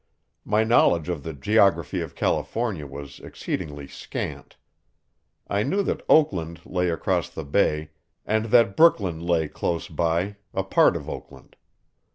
My 0.43 0.63
knowledge 0.63 1.09
of 1.09 1.21
the 1.21 1.31
geography 1.31 2.01
of 2.01 2.15
California 2.15 2.87
was 2.87 3.19
exceedingly 3.19 3.85
scant. 3.85 4.57
I 5.47 5.61
knew 5.61 5.83
that 5.83 6.01
Oakland 6.09 6.65
lay 6.65 6.89
across 6.89 7.29
the 7.29 7.45
bay 7.45 7.91
and 8.25 8.45
that 8.45 8.75
Brooklyn 8.75 9.19
lay 9.19 9.47
close 9.47 9.87
by, 9.87 10.37
a 10.55 10.63
part 10.63 10.95
of 10.95 11.07
Oakland. 11.07 11.55